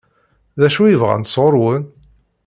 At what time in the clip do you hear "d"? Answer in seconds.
0.59-0.61